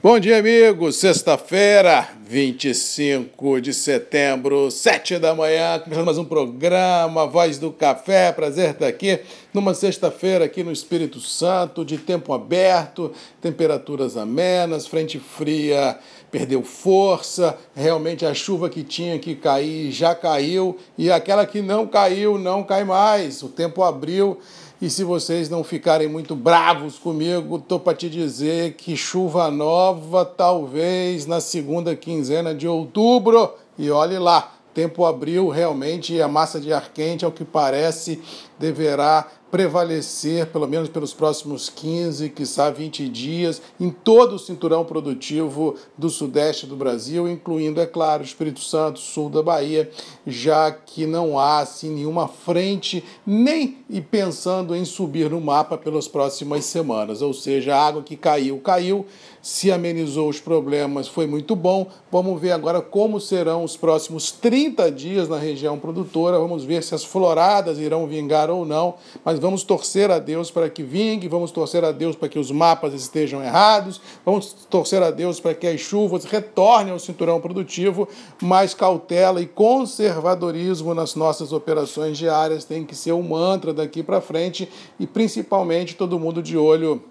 Bom 0.00 0.20
dia, 0.20 0.38
amigos. 0.38 0.94
Sexta-feira, 0.94 2.08
25 2.24 3.60
de 3.60 3.74
setembro, 3.74 4.70
7 4.70 5.18
da 5.18 5.34
manhã, 5.34 5.80
começando 5.80 6.04
mais 6.04 6.18
um 6.18 6.24
programa 6.24 7.26
Voz 7.26 7.58
do 7.58 7.72
Café. 7.72 8.30
Prazer 8.30 8.70
estar 8.70 8.86
aqui 8.86 9.18
numa 9.52 9.74
sexta-feira 9.74 10.44
aqui 10.44 10.62
no 10.62 10.70
Espírito 10.70 11.18
Santo, 11.18 11.84
de 11.84 11.98
tempo 11.98 12.32
aberto, 12.32 13.10
temperaturas 13.40 14.16
amenas, 14.16 14.86
frente 14.86 15.18
fria 15.18 15.98
perdeu 16.30 16.62
força, 16.62 17.58
realmente 17.74 18.26
a 18.26 18.34
chuva 18.34 18.68
que 18.68 18.82
tinha 18.82 19.18
que 19.18 19.34
cair 19.34 19.90
já 19.90 20.14
caiu 20.14 20.76
e 20.96 21.10
aquela 21.10 21.46
que 21.46 21.62
não 21.62 21.86
caiu 21.86 22.38
não 22.38 22.62
cai 22.62 22.84
mais. 22.84 23.42
O 23.42 23.48
tempo 23.48 23.82
abriu 23.82 24.38
e 24.80 24.88
se 24.88 25.02
vocês 25.02 25.48
não 25.48 25.64
ficarem 25.64 26.08
muito 26.08 26.36
bravos 26.36 26.98
comigo, 26.98 27.56
estou 27.56 27.80
para 27.80 27.96
te 27.96 28.08
dizer 28.08 28.74
que 28.74 28.96
chuva 28.96 29.50
nova 29.50 30.24
talvez 30.24 31.26
na 31.26 31.40
segunda 31.40 31.96
quinzena 31.96 32.54
de 32.54 32.68
outubro. 32.68 33.54
E 33.76 33.90
olhe 33.90 34.18
lá, 34.18 34.52
tempo 34.72 35.04
abriu 35.04 35.48
realmente 35.48 36.22
a 36.22 36.28
massa 36.28 36.60
de 36.60 36.72
ar 36.72 36.92
quente, 36.92 37.24
ao 37.24 37.32
que 37.32 37.44
parece, 37.44 38.22
deverá 38.56 39.26
prevalecer, 39.50 40.46
pelo 40.46 40.66
menos 40.66 40.88
pelos 40.88 41.14
próximos 41.14 41.70
15, 41.70 42.28
quiçá 42.30 42.70
20 42.70 43.08
dias, 43.08 43.62
em 43.80 43.90
todo 43.90 44.34
o 44.34 44.38
cinturão 44.38 44.84
produtivo 44.84 45.74
do 45.96 46.10
sudeste 46.10 46.66
do 46.66 46.76
Brasil, 46.76 47.28
incluindo, 47.28 47.80
é 47.80 47.86
claro, 47.86 48.22
Espírito 48.22 48.60
Santo, 48.60 48.98
sul 48.98 49.30
da 49.30 49.42
Bahia, 49.42 49.90
já 50.26 50.70
que 50.70 51.06
não 51.06 51.38
há 51.38 51.60
assim, 51.60 51.90
nenhuma 51.90 52.28
frente, 52.28 53.02
nem 53.26 53.78
e 53.88 54.00
pensando 54.00 54.76
em 54.76 54.84
subir 54.84 55.30
no 55.30 55.40
mapa 55.40 55.78
pelas 55.78 56.06
próximas 56.06 56.64
semanas. 56.66 57.22
Ou 57.22 57.32
seja, 57.32 57.74
a 57.74 57.86
água 57.86 58.02
que 58.02 58.16
caiu, 58.16 58.58
caiu, 58.58 59.06
se 59.40 59.72
amenizou 59.72 60.28
os 60.28 60.40
problemas, 60.40 61.08
foi 61.08 61.26
muito 61.26 61.56
bom. 61.56 61.86
Vamos 62.12 62.40
ver 62.40 62.52
agora 62.52 62.82
como 62.82 63.20
serão 63.20 63.64
os 63.64 63.76
próximos 63.76 64.30
30 64.30 64.90
dias 64.90 65.28
na 65.28 65.38
região 65.38 65.78
produtora, 65.78 66.38
vamos 66.38 66.64
ver 66.64 66.82
se 66.82 66.94
as 66.94 67.04
floradas 67.04 67.78
irão 67.78 68.06
vingar 68.06 68.50
ou 68.50 68.66
não, 68.66 68.94
mas 69.24 69.37
vamos 69.38 69.62
torcer 69.62 70.10
a 70.10 70.18
Deus 70.18 70.50
para 70.50 70.68
que 70.68 70.82
vingue, 70.82 71.28
vamos 71.28 71.50
torcer 71.50 71.84
a 71.84 71.92
Deus 71.92 72.16
para 72.16 72.28
que 72.28 72.38
os 72.38 72.50
mapas 72.50 72.94
estejam 72.94 73.42
errados, 73.42 74.00
vamos 74.24 74.52
torcer 74.68 75.02
a 75.02 75.10
Deus 75.10 75.40
para 75.40 75.54
que 75.54 75.66
as 75.66 75.80
chuvas 75.80 76.24
retornem 76.24 76.92
ao 76.92 76.98
cinturão 76.98 77.40
produtivo, 77.40 78.08
mas 78.42 78.74
cautela 78.74 79.40
e 79.40 79.46
conservadorismo 79.46 80.94
nas 80.94 81.14
nossas 81.14 81.52
operações 81.52 82.18
diárias 82.18 82.64
tem 82.64 82.84
que 82.84 82.94
ser 82.94 83.12
o 83.12 83.18
um 83.18 83.28
mantra 83.28 83.72
daqui 83.72 84.02
para 84.02 84.20
frente 84.20 84.68
e 84.98 85.06
principalmente 85.06 85.94
todo 85.94 86.18
mundo 86.18 86.42
de 86.42 86.56
olho 86.56 87.02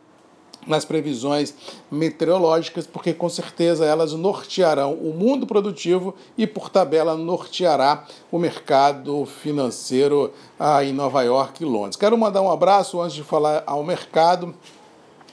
nas 0.67 0.85
previsões 0.85 1.53
meteorológicas, 1.89 2.85
porque 2.85 3.13
com 3.13 3.29
certeza 3.29 3.85
elas 3.85 4.13
nortearão 4.13 4.93
o 4.93 5.13
mundo 5.13 5.47
produtivo 5.47 6.13
e, 6.37 6.45
por 6.45 6.69
tabela, 6.69 7.15
norteará 7.15 8.05
o 8.31 8.37
mercado 8.37 9.25
financeiro 9.25 10.33
ah, 10.59 10.83
em 10.83 10.93
Nova 10.93 11.23
York 11.23 11.63
e 11.63 11.65
Londres. 11.65 11.95
Quero 11.95 12.17
mandar 12.17 12.41
um 12.41 12.51
abraço 12.51 13.01
antes 13.01 13.15
de 13.15 13.23
falar 13.23 13.63
ao 13.65 13.83
mercado 13.83 14.53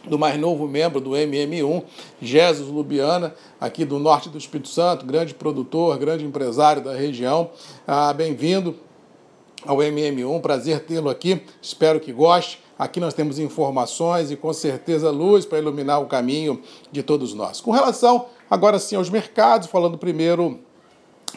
do 0.09 0.19
mais 0.19 0.39
novo 0.39 0.69
membro 0.69 1.01
do 1.01 1.11
MM1, 1.11 1.83
Jesus 2.21 2.69
Lubiana, 2.69 3.35
aqui 3.61 3.85
do 3.85 3.99
norte 3.99 4.29
do 4.29 4.37
Espírito 4.37 4.69
Santo, 4.69 5.07
grande 5.07 5.35
produtor, 5.35 5.99
grande 5.99 6.25
empresário 6.25 6.83
da 6.83 6.95
região. 6.95 7.51
Ah, 7.87 8.13
Bem-vindo 8.13 8.77
ao 9.67 9.79
MM1, 9.79 10.41
prazer 10.43 10.81
tê-lo 10.81 11.09
aqui, 11.09 11.43
espero 11.61 11.99
que 11.99 12.13
goste. 12.13 12.64
Aqui 12.79 12.99
nós 12.99 13.15
temos 13.15 13.39
informações 13.39 14.31
e 14.31 14.37
com 14.37 14.53
certeza 14.53 15.11
luz 15.11 15.47
para 15.47 15.59
iluminar 15.59 16.01
o 16.01 16.07
caminho 16.07 16.61
de 16.91 17.03
todos 17.03 17.33
nós. 17.33 17.61
Com 17.61 17.71
relação 17.71 18.27
agora 18.51 18.79
sim 18.79 18.97
aos 18.97 19.09
mercados, 19.09 19.69
falando 19.69 19.97
primeiro 19.97 20.59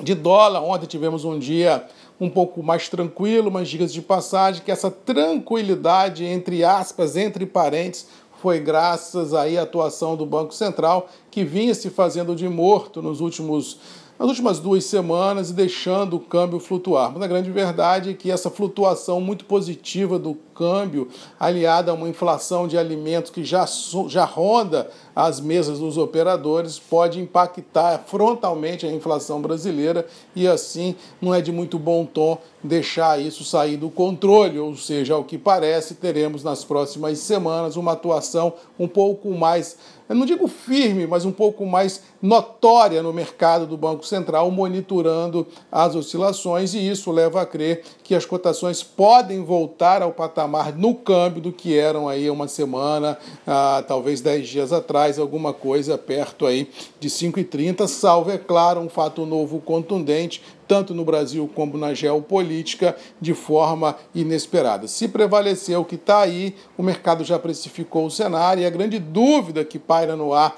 de 0.02 0.16
dólar, 0.16 0.62
ontem 0.62 0.88
tivemos 0.88 1.26
um 1.26 1.38
dia 1.38 1.86
um 2.20 2.30
pouco 2.30 2.64
mais 2.64 2.90
tranquilo, 2.90 3.52
mas 3.52 3.70
digas 3.70 3.94
de 3.94 4.02
passagem 4.02 4.64
que 4.64 4.72
essa 4.72 4.90
tranquilidade 4.90 6.26
entre 6.26 6.64
aspas, 6.64 7.16
entre 7.16 7.46
parentes, 7.46 8.08
foi 8.42 8.60
graças 8.60 9.34
aí 9.34 9.58
à 9.58 9.64
atuação 9.64 10.16
do 10.16 10.26
Banco 10.26 10.54
Central, 10.54 11.08
que 11.30 11.44
vinha 11.44 11.74
se 11.74 11.90
fazendo 11.90 12.36
de 12.36 12.48
morto 12.48 13.02
nos 13.02 13.22
últimos 13.22 13.80
nas 14.18 14.30
últimas 14.30 14.60
duas 14.60 14.84
semanas 14.84 15.52
e 15.52 15.54
deixando 15.54 16.16
o 16.16 16.20
câmbio 16.20 16.60
flutuar. 16.60 17.12
Mas 17.14 17.22
a 17.22 17.28
grande 17.28 17.52
verdade 17.52 18.10
é 18.10 18.14
que 18.14 18.32
essa 18.32 18.50
flutuação 18.50 19.22
muito 19.22 19.46
positiva 19.46 20.18
do 20.18 20.34
câmbio, 20.58 21.08
aliada 21.40 21.92
a 21.92 21.94
uma 21.94 22.10
inflação 22.10 22.68
de 22.68 22.78
alimentos 22.78 23.30
que 23.30 23.44
já, 23.44 23.66
já 24.08 24.26
ronda 24.26 24.90
as 25.16 25.40
mesas 25.40 25.80
dos 25.80 25.98
operadores, 25.98 26.80
pode 26.80 27.20
impactar 27.20 28.04
frontalmente 28.08 28.86
a 28.86 28.92
inflação 28.92 29.42
brasileira 29.42 30.08
e 30.36 30.48
assim 30.48 30.96
não 31.22 31.34
é 31.34 31.42
de 31.42 31.52
muito 31.52 31.78
bom 31.78 32.06
tom 32.06 32.40
deixar 32.64 33.20
isso 33.20 33.44
sair 33.44 33.78
do 33.78 33.90
controle, 33.90 34.60
ou 34.60 34.76
seja, 34.76 35.14
ao 35.14 35.24
que 35.24 35.38
parece, 35.38 35.96
teremos 35.96 36.44
nas 36.44 36.64
próximas 36.64 37.20
semanas 37.20 37.78
uma 37.78 37.94
atuação 37.94 38.54
um 38.80 38.88
pouco 38.88 39.30
mais 39.32 39.78
não 40.16 40.26
digo 40.26 40.48
firme, 40.48 41.06
mas 41.06 41.26
um 41.26 41.32
pouco 41.32 41.66
mais 41.66 42.02
notória 42.22 43.04
no 43.04 43.12
mercado 43.12 43.66
do 43.66 43.76
Banco 43.76 44.06
Central, 44.06 44.50
monitorando 44.50 45.46
as 45.72 45.96
oscilações, 45.96 46.74
e 46.74 46.90
isso 46.90 47.12
leva 47.12 47.42
a 47.42 47.46
crer 47.46 47.84
que 48.04 48.16
as 48.16 48.26
cotações 48.26 48.82
podem 48.82 49.44
voltar 49.44 50.02
ao 50.02 50.14
patamar 50.14 50.47
no 50.76 50.96
câmbio 50.96 51.42
do 51.42 51.52
que 51.52 51.78
eram 51.78 52.08
aí 52.08 52.30
uma 52.30 52.48
semana, 52.48 53.18
ah, 53.46 53.84
talvez 53.88 54.22
dez 54.22 54.48
dias 54.48 54.72
atrás, 54.74 55.20
alguma 55.20 55.54
coisa 55.54 55.98
perto 55.98 56.46
aí 56.46 56.70
de 57.00 57.10
5,30, 57.10 57.88
salvo, 57.88 58.32
é 58.32 58.38
claro, 58.38 58.80
um 58.80 58.90
fato 58.90 59.26
novo 59.26 59.60
contundente, 59.60 60.42
tanto 60.68 60.94
no 60.94 61.06
Brasil 61.06 61.50
como 61.54 61.78
na 61.78 61.94
geopolítica, 61.94 62.96
de 63.22 63.34
forma 63.34 63.96
inesperada. 64.14 64.88
Se 64.88 65.08
prevalecer 65.08 65.78
o 65.78 65.86
que 65.86 65.96
está 65.96 66.20
aí, 66.20 66.56
o 66.78 66.84
mercado 66.84 67.24
já 67.24 67.38
precificou 67.38 68.06
o 68.06 68.12
cenário 68.12 68.64
e 68.64 68.66
a 68.66 68.70
grande 68.70 69.00
dúvida 69.00 69.64
que 69.64 69.80
paira 69.80 70.16
no 70.16 70.34
ar 70.34 70.58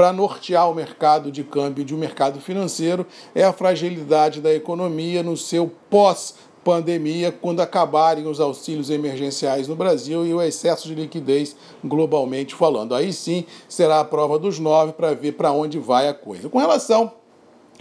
para 0.00 0.12
nortear 0.14 0.70
o 0.70 0.74
mercado 0.74 1.30
de 1.30 1.44
câmbio 1.44 1.84
de 1.84 1.94
um 1.94 1.98
mercado 1.98 2.40
financeiro 2.40 3.06
é 3.34 3.44
a 3.44 3.52
fragilidade 3.52 4.40
da 4.40 4.50
economia 4.54 5.22
no 5.22 5.36
seu 5.36 5.70
pós 5.90 6.36
pandemia, 6.64 7.32
quando 7.32 7.60
acabarem 7.60 8.26
os 8.26 8.40
auxílios 8.40 8.90
emergenciais 8.90 9.66
no 9.66 9.76
Brasil 9.76 10.26
e 10.26 10.34
o 10.34 10.42
excesso 10.42 10.88
de 10.88 10.94
liquidez 10.94 11.56
globalmente 11.84 12.54
falando. 12.54 12.94
Aí 12.94 13.12
sim 13.12 13.44
será 13.68 14.00
a 14.00 14.04
prova 14.04 14.38
dos 14.38 14.58
nove 14.58 14.92
para 14.92 15.14
ver 15.14 15.32
para 15.32 15.52
onde 15.52 15.78
vai 15.78 16.08
a 16.08 16.14
coisa. 16.14 16.48
Com 16.48 16.58
relação 16.58 17.19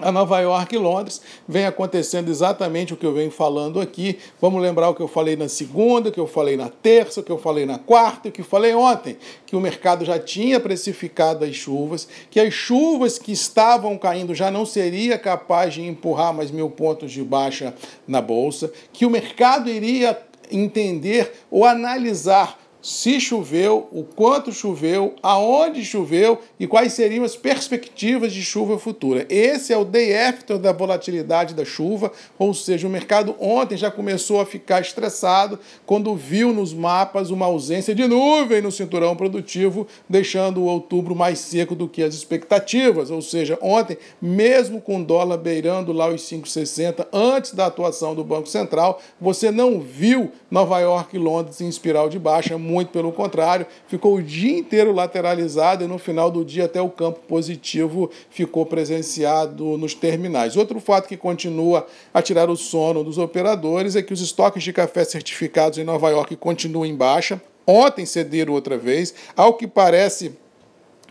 a 0.02 0.12
Nova 0.12 0.40
York 0.40 0.76
e 0.76 0.78
Londres, 0.78 1.22
vem 1.48 1.66
acontecendo 1.66 2.30
exatamente 2.30 2.94
o 2.94 2.98
que 2.98 3.06
eu 3.06 3.14
venho 3.14 3.32
falando 3.32 3.80
aqui. 3.80 4.18
Vamos 4.42 4.62
lembrar 4.62 4.90
o 4.90 4.96
que 4.96 5.02
eu 5.02 5.08
falei 5.08 5.36
na 5.36 5.48
segunda, 5.48 6.10
o 6.10 6.12
que 6.12 6.20
eu 6.20 6.28
falei 6.28 6.56
na 6.56 6.70
terça, 6.70 7.22
o 7.22 7.24
que 7.24 7.32
eu 7.32 7.38
falei 7.38 7.66
na 7.66 7.78
quarta 7.78 8.30
o 8.30 8.32
que 8.32 8.42
eu 8.42 8.46
falei 8.46 8.74
ontem, 8.74 9.18
que 9.46 9.56
o 9.56 9.60
mercado 9.60 10.06
já 10.06 10.20
tinha 10.20 10.60
precificado 10.60 11.46
as 11.46 11.56
chuvas, 11.56 12.08
que 12.30 12.40
as 12.40 12.54
chuvas 12.54 13.18
que 13.18 13.32
estavam 13.32 13.98
caindo 13.98 14.34
já 14.34 14.50
não 14.50 14.66
seria 14.66 15.18
capaz 15.18 15.74
de 15.74 15.82
empurrar 15.82 16.34
mais 16.34 16.52
mil 16.52 16.70
pontos 16.70 17.12
de 17.12 17.24
baixa 17.24 17.74
na 18.08 18.22
bolsa, 18.22 18.72
que 18.94 19.06
o 19.06 19.10
mercado 19.10 19.70
iria 19.70 20.18
entender 20.52 21.31
ou 21.52 21.66
analisar 21.66 22.58
se 22.81 23.19
choveu, 23.19 23.88
o 23.91 24.03
quanto 24.03 24.51
choveu, 24.51 25.16
aonde 25.22 25.84
choveu 25.84 26.40
e 26.59 26.66
quais 26.66 26.94
seriam 26.94 27.23
as 27.25 27.35
perspectivas 27.35 28.34
de 28.34 28.41
chuva 28.41 28.79
futura. 28.79 29.25
Esse 29.29 29.73
é 29.73 29.78
o 29.78 29.84
day 29.84 30.16
after 30.16 30.57
da 30.57 30.72
volatilidade 30.72 31.53
da 31.53 31.66
chuva, 31.66 32.12
ou 32.38 32.53
seja, 32.53 32.88
o 32.88 32.89
mercado 32.89 33.35
ontem 33.39 33.75
já 33.75 33.91
começou 33.91 34.39
a 34.39 34.45
ficar 34.45 34.79
estressado 34.81 35.59
quando 35.85 36.16
viu 36.16 36.53
nos 36.53 36.73
mapas 36.73 37.29
uma 37.29 37.47
ausência 37.47 37.94
de 37.94 38.07
nuvem 38.07 38.62
no 38.62 38.72
cinturão 38.72 39.16
produtivo, 39.16 39.85
deixando 40.07 40.62
o 40.62 40.66
outubro 40.66 41.16
mais 41.16 41.39
seco 41.39 41.75
do 41.75 41.88
que 41.88 42.01
as 42.01 42.13
expectativas. 42.13 43.12
Ou 43.12 43.21
seja, 43.21 43.57
ontem, 43.62 43.98
mesmo 44.21 44.80
com 44.80 45.01
o 45.01 45.04
dólar 45.04 45.38
beirando 45.38 45.92
lá 45.92 46.07
os 46.07 46.21
5,60 46.21 47.07
antes 47.12 47.54
da 47.54 47.65
atuação 47.65 48.15
do 48.15 48.24
Banco 48.24 48.48
Central, 48.48 49.01
você 49.19 49.51
não 49.51 49.81
viu 49.81 50.31
Nova 50.50 50.80
York 50.80 51.15
e 51.15 51.19
Londres 51.19 51.59
em 51.59 51.68
espiral 51.68 52.09
de 52.09 52.18
baixa 52.18 52.57
muito 52.69 52.92
pelo 52.92 53.12
contrário, 53.12 53.66
ficou 53.88 54.16
o 54.16 54.21
dia 54.21 54.57
inteiro 54.57 54.94
lateralizado 54.94 55.83
e 55.83 55.88
no 55.88 55.98
final 55.98 56.30
do 56.30 56.45
dia 56.45 56.66
até 56.66 56.81
o 56.81 56.89
campo 56.89 57.19
positivo 57.27 58.10
ficou 58.30 58.66
presenciado 58.66 59.77
nos 59.77 59.94
terminais. 59.94 60.56
Outro 60.56 60.80
fato 60.80 61.07
que 61.07 61.18
continua 61.18 61.86
a 62.13 62.21
tirar 62.21 62.50
o 62.50 62.56
sono 62.56 63.04
dos 63.04 63.18
operadores 63.18 63.95
é 63.95 64.01
que 64.01 64.13
os 64.13 64.21
estoques 64.21 64.63
de 64.63 64.71
café 64.71 65.04
certificados 65.04 65.77
em 65.77 65.83
Nova 65.83 66.10
York 66.10 66.36
continuam 66.36 66.86
em 66.86 66.95
baixa. 66.95 67.42
Ontem 67.66 68.06
cederam 68.06 68.54
outra 68.54 68.77
vez, 68.77 69.13
ao 69.36 69.54
que 69.54 69.68
parece 69.68 70.33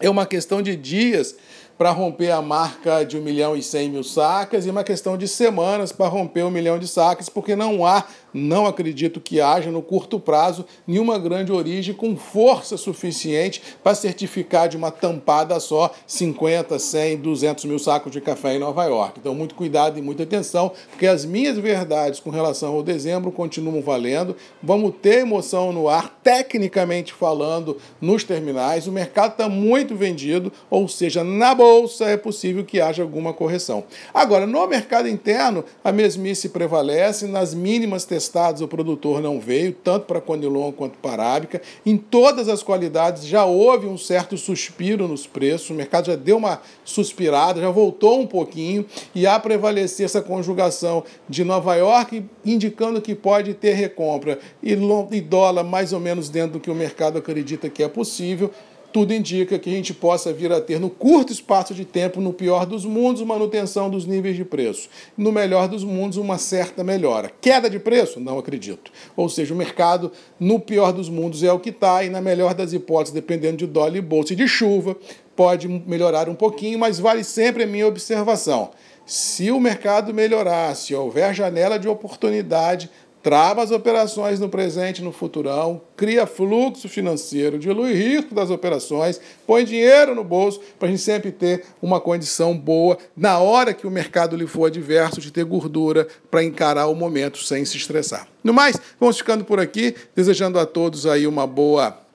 é 0.01 0.09
uma 0.09 0.27
questão 0.27 0.63
de 0.63 0.77
dias 0.77 1.37
para 1.79 1.91
romper 1.91 2.33
a 2.33 2.43
marca 2.43 3.05
de 3.05 3.17
1 3.17 3.23
milhão 3.23 3.57
e 3.57 3.63
100 3.63 3.91
mil 3.91 4.03
sacas 4.03 4.67
e 4.67 4.71
uma 4.71 4.83
questão 4.83 5.17
de 5.17 5.29
semanas 5.29 5.93
para 5.93 6.09
romper 6.09 6.43
um 6.43 6.51
milhão 6.51 6.77
de 6.77 6.89
sacas, 6.89 7.29
porque 7.29 7.55
não 7.55 7.87
há 7.87 8.05
não 8.33 8.67
acredito 8.67 9.21
que 9.21 9.41
haja 9.41 9.71
no 9.71 9.83
curto 9.83 10.21
prazo 10.21 10.65
nenhuma 10.87 11.19
grande 11.19 11.53
origem 11.53 11.95
com 11.95 12.17
força 12.17 12.77
suficiente 12.77 13.63
para 13.83 13.95
certificar 13.95 14.69
de 14.69 14.77
uma 14.77 14.91
tampada 14.91 15.59
só 15.61 15.93
50, 16.07 16.79
100, 16.79 17.17
200 17.19 17.65
mil 17.65 17.79
sacos 17.79 18.13
de 18.13 18.21
café 18.21 18.55
em 18.55 18.59
Nova 18.59 18.85
York. 18.85 19.19
Então, 19.21 19.35
muito 19.35 19.55
cuidado 19.55 19.99
e 19.99 20.03
muita 20.03 20.23
atenção, 20.23 20.73
porque 20.91 21.07
as 21.07 21.25
minhas 21.25 21.59
verdades 21.59 22.21
com 22.21 22.31
relação 22.31 22.75
ao 22.75 22.83
dezembro 22.83 23.31
continuam 23.31 23.81
valendo. 23.83 24.37
Vamos 24.63 24.95
ter 25.01 25.21
emoção 25.21 25.73
no 25.73 25.89
ar, 25.89 26.19
tecnicamente 26.23 27.13
falando, 27.13 27.77
nos 28.01 28.25
terminais. 28.25 28.87
O 28.87 28.93
mercado 28.93 29.33
está 29.33 29.49
muito 29.49 29.95
vendido, 29.97 30.53
ou 30.71 30.89
seja, 30.89 31.25
na 31.25 31.55
bolsa 31.55 32.05
é 32.07 32.17
possível 32.17 32.65
que 32.65 32.81
haja 32.81 33.03
alguma 33.03 33.33
correção. 33.33 33.85
Agora, 34.13 34.47
no 34.47 34.67
mercado 34.67 35.09
interno, 35.09 35.65
a 35.83 35.93
mesmice 35.93 36.49
prevalece. 36.49 37.27
Nas 37.27 37.55
mínimas 37.55 38.05
testadas, 38.19 38.61
o 38.61 38.67
produtor 38.67 39.23
não 39.23 39.39
veio, 39.39 39.73
tanto 39.73 40.07
para 40.07 40.21
Conilon 40.21 40.73
quanto 40.73 40.99
para 40.99 41.23
Arábica. 41.23 41.63
Em 41.87 41.97
todas 41.97 42.49
as 42.49 42.63
qualidades 42.63 43.25
já 43.25 43.45
houve 43.45 43.87
um 43.87 43.97
certo 43.97 44.37
suspiro 44.37 45.07
nos 45.07 45.27
preços, 45.27 45.71
o 45.71 45.75
mercado 45.75 46.07
já 46.07 46.17
deu 46.17 46.37
uma 46.37 46.61
suspirada, 46.85 47.61
já 47.61 47.71
voltou 47.71 48.21
um 48.21 48.27
pouquinho, 48.27 48.85
e 49.15 49.27
há 49.27 49.39
prevalecer 49.39 50.05
essa 50.05 50.21
conjugação 50.21 51.05
de 51.29 51.45
Nova 51.45 51.77
York 51.77 52.25
indicando 52.45 53.01
que 53.01 53.15
pode 53.15 53.55
ter 53.55 53.75
recompra 53.75 54.39
e 54.63 55.21
dólar 55.21 55.63
mais 55.63 55.93
ou 55.93 56.01
menos 56.01 56.29
dentro 56.29 56.55
do 56.55 56.61
que 56.61 56.71
o 56.71 56.75
mercado 56.75 57.19
acredita 57.19 57.71
que 57.71 57.83
é 57.83 57.89
possível 57.89 58.51
tudo 58.93 59.13
indica 59.13 59.59
que 59.59 59.69
a 59.69 59.73
gente 59.73 59.93
possa 59.93 60.33
vir 60.33 60.53
a 60.53 60.61
ter, 60.61 60.81
no 60.81 60.89
curto 60.89 61.33
espaço 61.33 61.75
de 61.75 61.85
tempo, 61.85 62.21
no 62.21 62.33
pior 62.33 62.65
dos 62.65 62.85
mundos, 62.85 63.23
manutenção 63.23 63.91
dos 63.91 64.07
níveis 64.07 64.37
de 64.37 64.45
preço. 64.45 64.89
No 65.17 65.31
melhor 65.31 65.69
dos 65.69 65.85
mundos, 65.85 66.17
uma 66.17 66.39
certa 66.39 66.83
melhora. 66.83 67.31
Queda 67.41 67.69
de 67.69 67.79
preço? 67.79 68.19
Não 68.19 68.39
acredito. 68.39 68.91
Ou 69.17 69.29
seja, 69.29 69.53
o 69.53 69.57
mercado, 69.57 70.11
no 70.41 70.59
pior 70.59 70.93
dos 70.93 71.09
mundos, 71.09 71.43
é 71.43 71.53
o 71.53 71.61
que 71.61 71.71
está, 71.71 72.03
e 72.03 72.09
na 72.09 72.21
melhor 72.21 72.55
das 72.55 72.73
hipóteses, 72.73 73.15
dependendo 73.15 73.59
de 73.59 73.67
dólar 73.67 73.97
e 73.97 74.01
bolsa 74.01 74.33
e 74.33 74.37
de 74.37 74.49
chuva, 74.49 74.97
pode 75.37 75.69
melhorar 75.69 76.29
um 76.29 76.35
pouquinho, 76.35 76.79
mas 76.79 76.99
vale 76.99 77.23
sempre 77.23 77.63
a 77.63 77.67
minha 77.67 77.87
observação. 77.87 78.71
Se 79.07 79.51
o 79.51 79.61
mercado 79.61 80.13
melhorar, 80.13 80.75
se 80.75 80.95
houver 80.95 81.35
janela 81.35 81.79
de 81.79 81.89
oportunidade, 81.89 82.91
trava 83.23 83.63
as 83.63 83.71
operações 83.71 84.41
no 84.41 84.49
presente 84.49 85.01
e 85.01 85.05
no 85.05 85.13
futurão, 85.13 85.81
cria 85.97 86.27
fluxo 86.27 86.89
financeiro, 86.89 87.59
dilui 87.59 87.93
risco 87.93 88.35
das 88.35 88.51
operações, 88.51 89.21
põe 89.47 89.65
dinheiro 89.65 90.15
no 90.15 90.25
bolso 90.25 90.61
para 90.79 90.89
a 90.89 90.91
gente 90.91 91.03
sempre 91.03 91.33
ter 91.33 91.65
uma 91.83 92.01
condição 92.01 92.57
boa 92.57 92.97
na 93.17 93.39
hora 93.39 93.75
que 93.75 93.87
o 93.87 93.91
mercado 93.91 94.37
lhe 94.37 94.47
for 94.47 94.67
adverso, 94.67 95.21
de 95.21 95.31
ter 95.31 95.45
gordura 95.45 96.07
para 96.31 96.45
encarar 96.45 96.87
o 96.87 96.95
momento 96.95 97.39
sem 97.39 97.65
se 97.65 97.77
estressar. 97.77 98.29
No 98.43 98.53
mais, 98.53 98.77
vamos 98.99 99.19
ficando 99.19 99.45
por 99.45 99.61
aqui, 99.61 99.95
desejando 100.15 100.59
a 100.59 100.67
todos 100.67 101.07
aí 101.07 101.27
uma 101.27 101.47
boa 101.47 102.08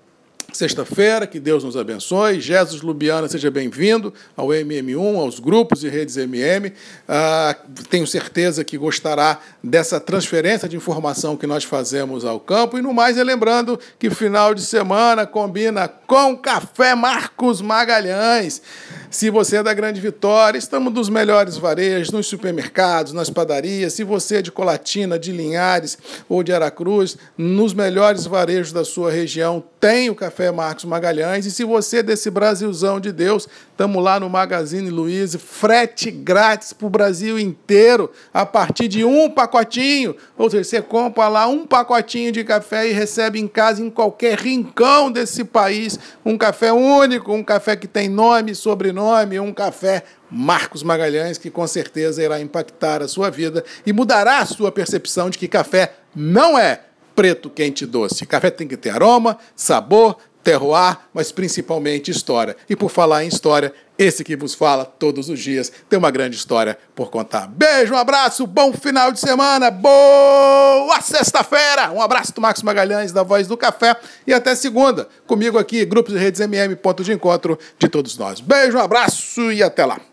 sexta-feira, 0.58 1.26
que 1.26 1.40
Deus 1.40 1.64
nos 1.64 1.76
abençoe. 1.76 2.40
Jesus 2.40 2.82
Lubiana, 2.82 3.28
seja 3.28 3.50
bem-vindo 3.50 4.14
ao 4.36 4.48
MM1, 4.48 5.18
aos 5.18 5.40
grupos 5.40 5.84
e 5.84 5.90
redes 5.90 6.16
MM. 6.18 6.72
Ah, 7.08 7.56
tenho 7.90 8.06
certeza 8.06 8.64
que 8.64 8.78
gostará 8.78 9.40
dessa 9.64 10.00
transferência 10.00 10.70
de 10.70 10.76
informação 10.76 11.36
que 11.36 11.48
nós 11.48 11.64
fazemos 11.64 12.24
ao 12.24 12.40
campo. 12.40 12.78
E 12.78 12.82
no 12.82 12.94
mais, 12.94 13.18
é 13.18 13.24
lembrando 13.24 13.80
que 13.98 14.10
final 14.10 14.54
de 14.54 14.62
semana 14.62 15.26
combina 15.26 15.88
com 15.88 16.38
Café 16.38 16.96
Marcos 16.96 17.62
Magalhães. 17.62 18.62
Se 19.10 19.30
você 19.30 19.58
é 19.58 19.64
da 19.64 19.74
Grande 19.74 20.02
Vitória, 20.02 20.58
estamos 20.58 20.92
nos 20.92 21.08
melhores 21.08 21.56
varejos, 21.58 22.12
nos 22.12 22.28
supermercados, 22.28 23.14
nas 23.14 23.30
padarias. 23.30 23.94
Se 23.94 24.04
você 24.04 24.38
é 24.38 24.42
de 24.42 24.52
Colatina, 24.52 25.20
de 25.20 25.32
Linhares 25.32 25.98
ou 26.28 26.42
de 26.42 26.52
Aracruz, 26.52 27.18
nos 27.38 27.74
melhores 27.74 28.26
varejos 28.26 28.72
da 28.72 28.84
sua 28.84 29.12
região, 29.12 29.64
tem 29.84 30.10
o 30.10 30.16
Café 30.16 30.50
Marcos 30.50 30.86
Magalhães. 30.86 31.46
E 31.46 31.52
se 31.52 31.66
você 31.66 31.98
é 31.98 32.04
desse 32.04 32.32
Brasilzão 32.32 33.02
de 33.02 33.12
Deus, 33.12 33.50
estamos 33.70 34.02
lá 34.02 34.18
no 34.18 34.30
Magazine 34.30 34.90
Luiz, 34.90 35.36
frete 35.36 36.10
grátis 36.10 36.72
para 36.72 36.88
o 36.88 36.90
Brasil 36.90 37.38
inteiro, 37.38 38.10
a 38.34 38.46
partir 38.46 38.88
de 38.88 39.04
um 39.04 39.30
pacotinho. 39.30 40.16
Ou 40.38 40.50
seja, 40.50 40.64
você 40.64 40.82
compra 40.82 41.28
lá 41.28 41.48
um 41.48 41.68
pacotinho 41.68 42.32
de 42.32 42.46
café 42.46 42.88
e 42.88 42.94
recebe 42.94 43.42
em 43.42 43.48
casa, 43.48 43.84
em 43.84 43.90
qualquer 43.90 44.40
rincão 44.40 45.12
desse 45.12 45.44
país, 45.44 46.00
um 46.24 46.38
café 46.38 46.72
único, 46.72 47.34
um 47.34 47.44
café 47.44 47.76
que 47.76 47.86
tem 47.86 48.08
nome, 48.08 48.56
sobrenome 48.56 48.94
nome, 48.94 49.40
um 49.42 49.54
café 49.54 50.04
Marcos 50.32 50.82
Magalhães, 50.82 51.38
que 51.38 51.50
com 51.50 51.68
certeza 51.68 52.24
irá 52.24 52.40
impactar 52.40 53.02
a 53.02 53.08
sua 53.10 53.30
vida 53.30 53.66
e 53.86 53.92
mudará 53.92 54.38
a 54.38 54.46
sua 54.46 54.72
percepção 54.72 55.30
de 55.30 55.38
que 55.38 55.48
café 55.50 55.92
não 56.16 56.58
é 56.58 56.80
preto, 57.16 57.50
quente 57.50 57.84
e 57.84 57.88
doce. 57.88 58.26
Café 58.26 58.50
tem 58.50 58.68
que 58.68 58.78
ter 58.78 58.90
aroma, 58.90 59.38
sabor, 59.56 60.18
terroir, 60.44 61.00
mas 61.14 61.32
principalmente 61.32 62.12
história. 62.12 62.56
E 62.70 62.76
por 62.76 62.90
falar 62.90 63.24
em 63.24 63.28
história, 63.28 63.74
esse 63.98 64.24
que 64.24 64.36
vos 64.36 64.54
fala 64.54 64.86
todos 64.86 65.30
os 65.30 65.40
dias 65.40 65.72
tem 65.90 65.98
uma 65.98 66.12
grande 66.12 66.36
história 66.36 66.78
por 66.94 67.10
contar. 67.10 67.48
Beijo, 67.48 67.94
um 67.94 67.98
abraço, 67.98 68.46
bom 68.46 68.74
final 68.74 69.12
de 69.12 69.20
semana, 69.20 69.72
boa 69.72 71.00
sexta-feira. 71.02 71.92
Um 71.92 72.02
abraço 72.02 72.34
do 72.34 72.42
Marcos 72.42 72.64
Magalhães, 72.64 73.12
da 73.12 73.24
Voz 73.24 73.48
do 73.48 73.56
Café, 73.56 73.96
e 74.28 74.34
até 74.34 74.54
segunda, 74.56 75.08
comigo 75.26 75.58
aqui, 75.58 75.86
Grupos 75.86 76.14
de 76.14 76.20
Redes 76.20 76.42
MM, 76.42 76.76
ponto 76.76 77.04
de 77.04 77.14
encontro 77.14 77.58
de 77.80 77.88
todos 77.88 78.18
nós. 78.18 78.42
Beijo, 78.42 78.78
um 78.78 78.82
abraço 78.82 79.52
e 79.52 79.64
até 79.64 79.86
lá. 79.86 80.13